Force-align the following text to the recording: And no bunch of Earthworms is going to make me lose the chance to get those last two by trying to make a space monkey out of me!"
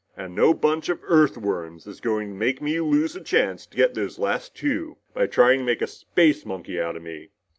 And 0.17 0.33
no 0.33 0.55
bunch 0.55 0.89
of 0.89 0.99
Earthworms 1.03 1.85
is 1.85 2.01
going 2.01 2.29
to 2.29 2.35
make 2.35 2.59
me 2.59 2.79
lose 2.79 3.13
the 3.13 3.21
chance 3.21 3.67
to 3.67 3.77
get 3.77 3.93
those 3.93 4.17
last 4.17 4.55
two 4.55 4.97
by 5.13 5.27
trying 5.27 5.59
to 5.59 5.65
make 5.65 5.83
a 5.83 5.85
space 5.85 6.43
monkey 6.43 6.81
out 6.81 6.95
of 6.95 7.03
me!" 7.03 7.29